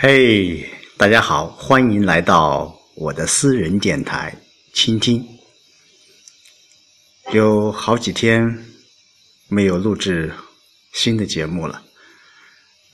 [0.00, 0.64] 嘿，
[0.96, 4.32] 大家好，欢迎来到我的私人电台，
[4.72, 5.26] 倾听。
[7.32, 8.64] 有好几天
[9.48, 10.32] 没有录制
[10.92, 11.82] 新的节目了，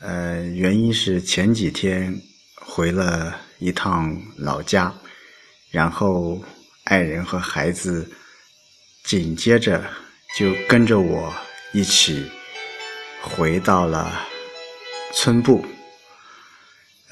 [0.01, 2.19] 呃，原因是前几天
[2.55, 4.91] 回了一趟老家，
[5.71, 6.43] 然后
[6.85, 8.11] 爱人和孩子
[9.03, 9.85] 紧接着
[10.39, 11.31] 就跟着我
[11.75, 12.25] 一起
[13.21, 14.27] 回到了
[15.13, 15.63] 村部。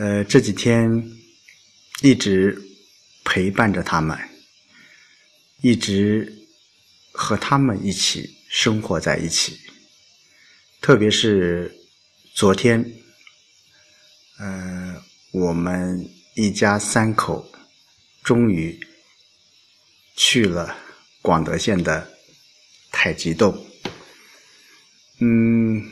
[0.03, 1.13] 呃，这几天
[2.01, 2.61] 一直
[3.25, 4.19] 陪伴着他们，
[5.61, 6.45] 一直
[7.13, 9.61] 和他们一起生活在一起。
[10.81, 11.73] 特别是
[12.35, 12.85] 昨天，
[14.41, 17.49] 呃，我们一家三口
[18.25, 18.77] 终于
[20.17, 20.77] 去了
[21.21, 22.11] 广德县的
[22.91, 23.65] 太极洞。
[25.21, 25.89] 嗯，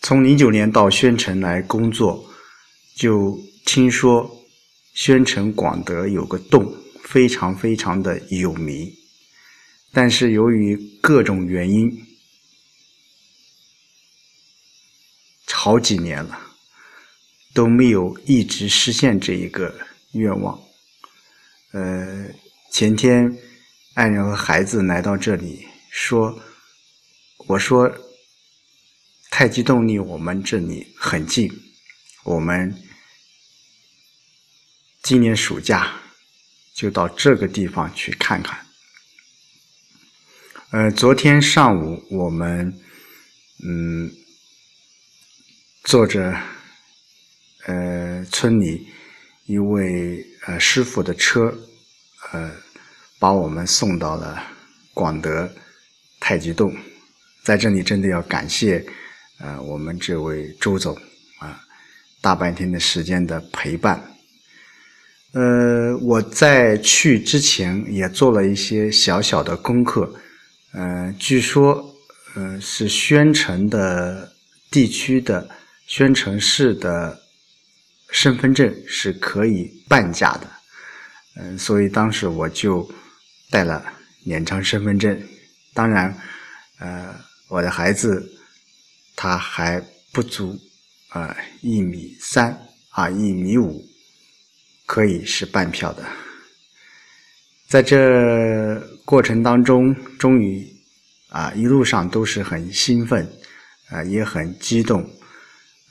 [0.00, 2.29] 从零九年到宣城来工作。
[3.00, 4.44] 就听说
[4.92, 6.70] 宣城广德有个洞，
[7.02, 8.92] 非常非常的有名，
[9.90, 12.06] 但是由于各种原因，
[15.50, 16.38] 好几年了
[17.54, 19.74] 都没有一直实现这一个
[20.12, 20.60] 愿望。
[21.72, 22.28] 呃，
[22.70, 23.34] 前天
[23.94, 26.38] 爱人和孩子来到这里，说
[27.48, 27.90] ：“我说
[29.30, 31.50] 太极洞离我们这里很近，
[32.24, 32.76] 我们。”
[35.02, 35.92] 今年暑假
[36.74, 38.66] 就到这个地方去看看。
[40.70, 42.78] 呃，昨天上午我们
[43.64, 44.12] 嗯
[45.84, 46.38] 坐着
[47.66, 48.88] 呃村里
[49.46, 51.52] 一位呃师傅的车
[52.32, 52.52] 呃
[53.18, 54.40] 把我们送到了
[54.94, 55.50] 广德
[56.20, 56.76] 太极洞，
[57.42, 58.86] 在这里真的要感谢
[59.38, 60.94] 呃我们这位周总
[61.38, 61.60] 啊
[62.20, 64.09] 大半天的时间的陪伴。
[65.32, 70.12] 呃，我在去之前也做了一些小小的功课。
[70.72, 71.94] 呃，据说，
[72.34, 74.32] 呃，是宣城的
[74.72, 75.48] 地区的
[75.86, 77.20] 宣城市的
[78.10, 80.50] 身份证是可以半价的。
[81.36, 82.90] 嗯，所以当时我就
[83.50, 83.84] 带了
[84.24, 85.16] 两张身份证。
[85.72, 86.12] 当然，
[86.80, 87.14] 呃，
[87.48, 88.32] 我的孩子
[89.14, 89.80] 他还
[90.12, 90.58] 不足
[91.10, 93.80] 啊一米三啊一米五。
[94.90, 96.04] 可以是半票的，
[97.68, 98.74] 在这
[99.04, 100.66] 过程当中，终于
[101.28, 103.24] 啊，一路上都是很兴奋，
[103.88, 105.08] 啊，也很激动。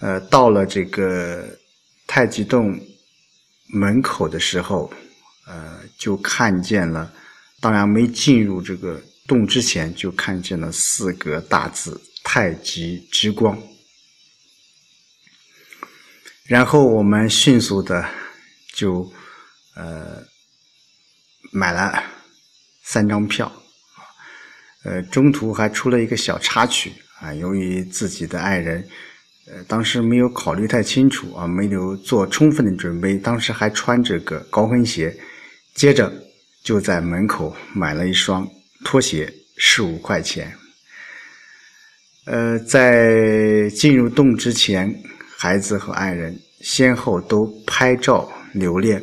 [0.01, 1.47] 呃，到了这个
[2.07, 2.77] 太极洞
[3.67, 4.91] 门口的时候，
[5.47, 7.09] 呃，就看见了。
[7.61, 13.57] 当然，没进入这个洞之前，就看见了四个大字“太极之光”。
[16.43, 18.18] 然后我们迅速的。
[18.73, 19.11] 就
[19.75, 20.23] 呃
[21.51, 22.03] 买了
[22.83, 23.51] 三张票
[24.83, 28.87] 呃中途还出了一个小插曲啊，由于自己的爱人
[29.47, 35.17] 呃当时没有考虑太清楚啊，没有做充分的准备，当时还穿着个高跟鞋，
[35.75, 36.11] 接着
[36.63, 38.47] 就在门口买了一双
[38.85, 40.55] 拖鞋，十五块钱。
[42.25, 45.03] 呃，在进入洞之前，
[45.35, 48.31] 孩子和爱人先后都拍照。
[48.53, 49.01] 留恋，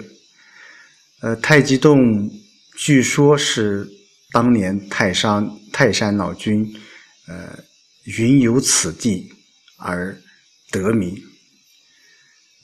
[1.21, 2.31] 呃，太极洞
[2.77, 3.89] 据说是
[4.33, 6.67] 当年泰山泰山老君，
[7.29, 7.59] 呃，
[8.05, 9.31] 云游此地
[9.79, 10.17] 而
[10.71, 11.17] 得名。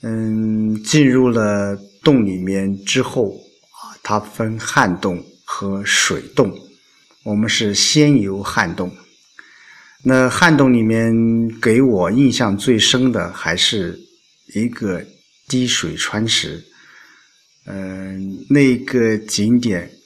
[0.03, 3.37] 嗯，进入了洞里面之后
[3.71, 6.53] 啊，它分旱洞和水洞，
[7.22, 8.91] 我们是先游旱洞。
[10.04, 11.15] 那旱洞里面
[11.60, 13.97] 给我印象最深的还是
[14.54, 15.00] 一个
[15.47, 16.62] 滴水穿石。
[17.65, 19.99] 嗯，那个景点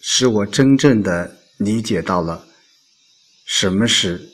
[0.00, 2.48] 使我真正的理解到了
[3.44, 4.32] 什么是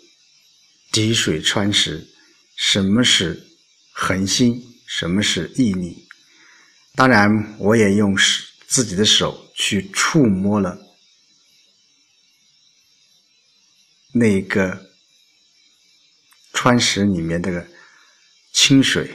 [0.93, 2.07] 滴水穿石，
[2.55, 3.47] 什么是
[3.93, 6.07] 恒心，什么是毅力。
[6.95, 8.17] 当然，我也用
[8.67, 10.79] 自己的手去触摸了
[14.13, 14.91] 那个
[16.53, 17.67] 穿石里面这个
[18.53, 19.13] 清水，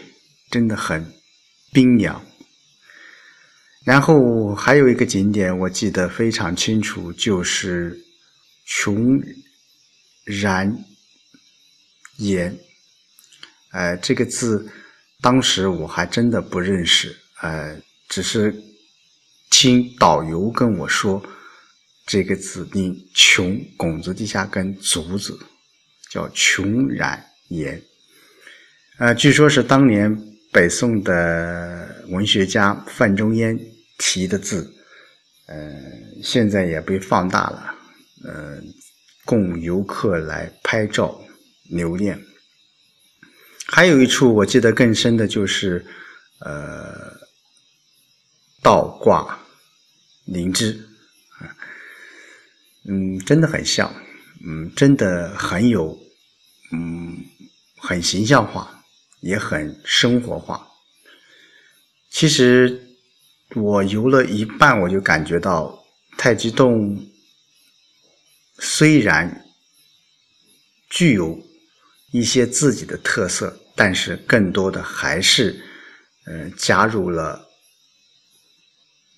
[0.52, 1.14] 真的很
[1.72, 2.24] 冰凉。
[3.92, 8.00] 然后还有一个景点，我记得非常清楚，就是
[8.66, 9.22] 琼
[10.24, 10.74] 然
[12.16, 12.58] 岩。
[13.74, 14.66] 呃，这个字
[15.20, 17.78] 当时我还真的不认识，呃，
[18.08, 18.56] 只是
[19.50, 21.22] 听导游跟我说，
[22.06, 25.38] 这个字念“琼”，拱子底下跟“竹子，
[26.10, 27.82] 叫琼然岩。
[29.00, 30.18] 呃，据说是当年
[30.50, 33.60] 北宋的文学家范仲淹
[34.02, 34.74] 题的字，
[35.46, 35.80] 呃，
[36.24, 37.76] 现在也被放大了，
[38.24, 38.60] 呃，
[39.24, 41.22] 供游客来拍照
[41.70, 42.20] 留念。
[43.68, 45.86] 还有一处我记得更深的就是，
[46.40, 47.16] 呃，
[48.64, 49.40] 倒挂
[50.26, 50.84] 灵芝，
[52.86, 53.94] 嗯，真的很像，
[54.44, 55.96] 嗯，真的很有，
[56.74, 57.16] 嗯，
[57.78, 58.84] 很形象化，
[59.20, 60.68] 也很生活化。
[62.10, 62.91] 其实
[63.56, 65.84] 我游了一半，我就感觉到
[66.18, 67.06] 太极洞
[68.60, 69.46] 虽然
[70.90, 71.40] 具有
[72.12, 73.58] 一些自己的特色。
[73.74, 75.60] 但是更多的还是，
[76.26, 77.48] 呃，加入了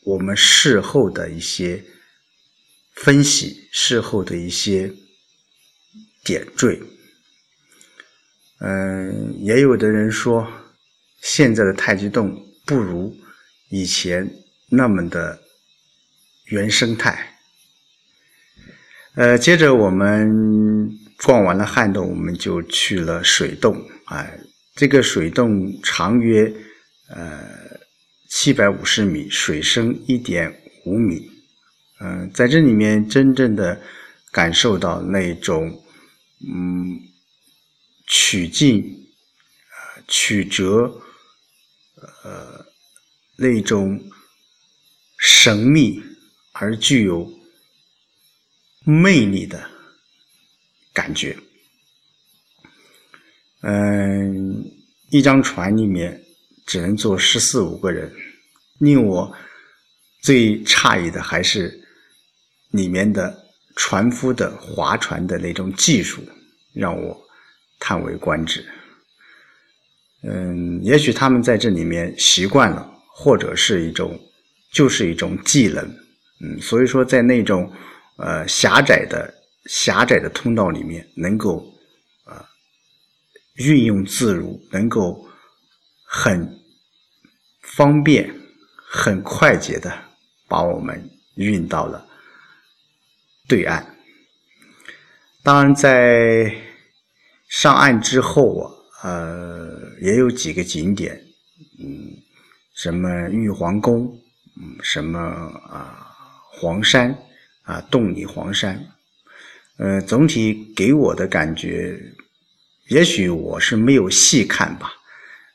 [0.04, 1.84] 我们事后的一些
[2.96, 4.94] 分析，事后的一些
[6.24, 6.80] 点缀。
[8.60, 10.48] 嗯，也有的人说，
[11.20, 12.34] 现在的太极洞
[12.64, 13.14] 不如
[13.74, 14.32] 以前
[14.70, 15.42] 那么的
[16.46, 17.40] 原生态。
[19.16, 20.92] 呃，接着我们
[21.24, 23.76] 逛完了汉洞，我们就去了水洞。
[24.06, 24.30] 啊，
[24.76, 26.54] 这个水洞长约
[27.10, 27.50] 呃
[28.30, 30.56] 七百五十米，水深一点
[30.86, 31.32] 五米。
[32.00, 33.82] 嗯，在这里面真正的
[34.32, 35.84] 感受到那种
[36.48, 37.00] 嗯
[38.06, 41.02] 曲径啊曲折
[43.36, 44.00] 那种
[45.18, 46.02] 神秘
[46.52, 47.32] 而具有
[48.84, 49.70] 魅力的
[50.94, 51.38] 感觉。
[53.62, 54.64] 嗯，
[55.10, 56.22] 一张船里面
[56.66, 58.12] 只能坐十四五个人。
[58.80, 59.34] 令我
[60.22, 61.80] 最诧异的还是
[62.72, 63.48] 里面的
[63.78, 66.22] 船夫的划船的那种技术，
[66.74, 67.18] 让我
[67.80, 68.68] 叹为观止。
[70.24, 74.20] 嗯，也许他们在这里面习惯了，或者是一种
[74.72, 75.84] 就是一种技能。
[76.42, 77.72] 嗯，所以说在那种
[78.18, 79.34] 呃狭窄的
[79.66, 81.64] 狭窄的通道里面能够
[82.26, 82.34] 呃。
[83.58, 85.30] 运用自如，能够
[86.08, 86.60] 很
[87.62, 88.28] 方便、
[88.76, 89.94] 很快捷的
[90.48, 92.04] 把我们运到了
[93.48, 93.96] 对岸。
[95.44, 96.52] 当然，在
[97.48, 98.66] 上岸之后啊，
[99.04, 99.70] 呃，
[100.02, 101.16] 也有几个景点，
[101.80, 102.10] 嗯，
[102.84, 104.14] 什么玉皇宫，
[104.58, 106.06] 嗯，什么啊，
[106.52, 107.18] 黄山
[107.62, 108.78] 啊，洞里黄山，
[109.78, 111.98] 呃，总体给我的感觉。
[112.90, 114.92] 也许我是没有细看吧，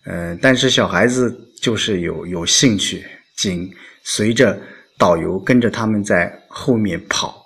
[0.06, 3.04] 呃，但是小孩子就是有有兴趣，
[3.36, 3.70] 紧
[4.02, 4.58] 随着
[4.96, 7.44] 导游跟着他们在后面跑，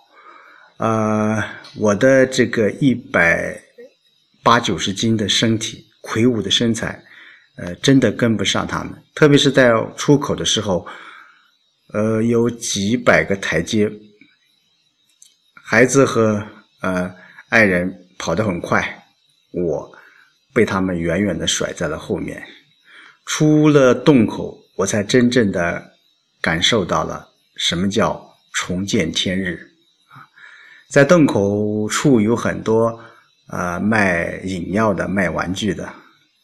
[0.76, 1.42] 呃，
[1.74, 3.60] 我的这个一百
[4.44, 7.02] 八九十斤的身体，魁梧的身材，
[7.56, 10.86] 呃，真的跟不上他们，特别是在出口的时候，
[11.92, 13.90] 呃，有几百个台阶，
[15.54, 16.42] 孩子和
[16.80, 17.14] 呃
[17.50, 18.82] 爱人跑得很快。
[19.52, 19.92] 我
[20.54, 22.42] 被他们远远的甩在了后面，
[23.26, 25.92] 出了洞口，我才真正的
[26.40, 29.70] 感受到了什么叫重见天日
[30.08, 30.24] 啊！
[30.88, 32.98] 在洞口处有很多
[33.48, 35.92] 呃卖饮料的、卖玩具的，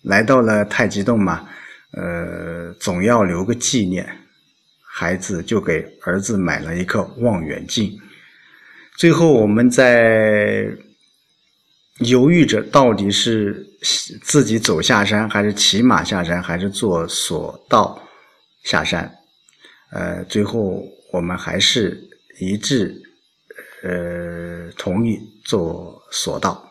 [0.02, 1.48] 来到了太极洞嘛，
[1.92, 4.08] 呃，总要留个纪念，
[4.82, 7.99] 孩子就给儿子买了一个望远镜，
[8.96, 10.66] 最后我们在。
[12.02, 13.66] 犹豫着到底是
[14.23, 18.00] 自己走下山，还是骑马下山，还是坐索道
[18.62, 19.12] 下山？
[19.90, 20.80] 呃，最后
[21.12, 22.00] 我们还是
[22.38, 22.94] 一致
[23.82, 26.67] 呃同意坐索道。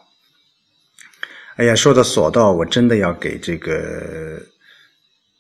[1.57, 4.39] 哎呀，说到索道，我真的要给这个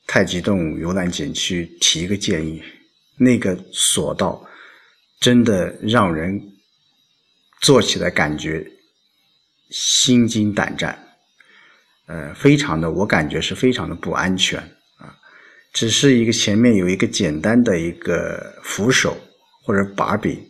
[0.07, 2.61] 太极洞游览景区提一个建议：
[3.17, 4.43] 那个索道
[5.19, 6.41] 真的让人
[7.61, 8.67] 坐起来感觉。
[9.69, 10.97] 心惊胆战，
[12.05, 14.57] 呃，非常的，我感觉是非常的不安全
[14.97, 15.13] 啊。
[15.73, 19.17] 只是一个前面有一个简单的一个扶手
[19.61, 20.41] 或者把柄，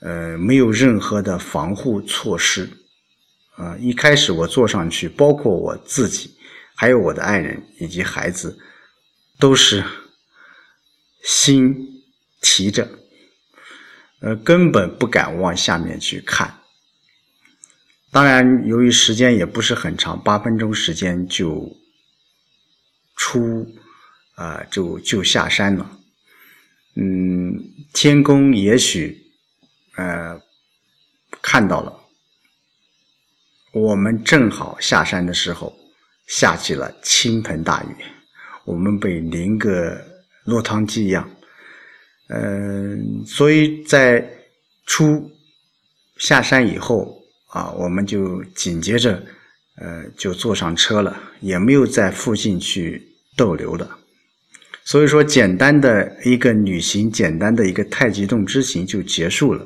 [0.00, 2.66] 呃，没有任何的防护措施
[3.60, 3.76] 啊。
[3.78, 6.34] 一开始我坐上去，包括我自己，
[6.74, 8.58] 还有我的爱人以及孩子，
[9.38, 9.84] 都是
[11.22, 11.76] 心
[12.40, 12.88] 提着，
[14.20, 16.56] 呃，根本不敢往下面去看。
[18.10, 21.76] 当然，由于时间也不是很长，八分钟时间就
[23.14, 23.66] 出，
[24.34, 25.98] 啊，就就下山了。
[26.96, 27.54] 嗯，
[27.92, 29.30] 天宫也许，
[29.96, 30.40] 呃，
[31.40, 31.99] 看到了，
[33.72, 35.72] 我们正好下山的时候，
[36.26, 38.04] 下起了倾盆大雨。
[38.64, 40.00] 我们被淋个
[40.44, 41.28] 落汤鸡一样。
[42.28, 44.24] 嗯，所以在
[44.86, 45.30] 出
[46.18, 49.22] 下山以后啊，我们就紧接着
[49.76, 53.00] 呃就坐上车了，也没有在附近去
[53.36, 53.98] 逗留了。
[54.84, 59.64] 所以说，简单的一个旅行，简单的一个太极洞之行就结束了。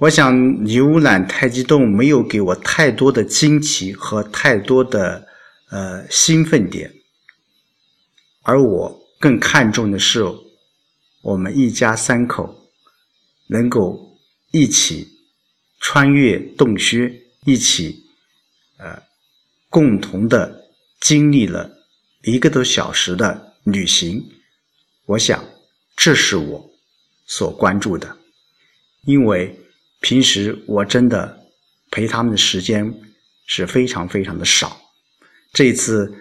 [0.00, 5.28] 我想游览太极洞没有给我太多的惊奇和太多的
[5.68, 6.90] 呃兴奋点，
[8.40, 10.24] 而我更看重的是
[11.20, 12.70] 我们一家三口
[13.48, 14.18] 能够
[14.52, 15.06] 一起
[15.80, 18.02] 穿越洞穴，一起
[18.78, 19.02] 呃
[19.68, 20.64] 共同的
[20.98, 21.70] 经历了
[22.22, 24.24] 一个多小时的旅行。
[25.04, 25.44] 我想
[25.94, 26.70] 这是我
[27.26, 28.16] 所关注的，
[29.04, 29.59] 因为。
[30.00, 31.46] 平时我真的
[31.90, 32.92] 陪他们的时间
[33.46, 34.80] 是非常非常的少，
[35.52, 36.12] 这次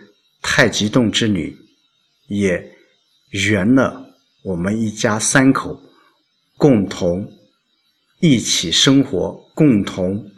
[0.42, 1.58] 太极洞之旅
[2.28, 2.78] 也
[3.30, 5.82] 圆了我们一家三口
[6.58, 7.32] 共同
[8.20, 10.30] 一起生活、共同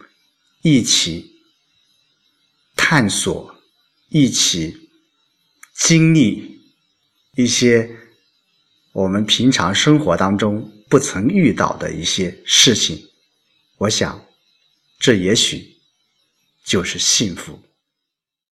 [0.62, 1.31] 一起
[2.75, 3.55] 探索、
[4.10, 4.89] 一起
[5.74, 6.60] 经历
[7.36, 7.89] 一些
[8.91, 13.07] 我们平常生活当中不曾遇到的一些事情。
[13.82, 14.24] 我想，
[15.00, 15.78] 这也许
[16.64, 17.60] 就是幸福。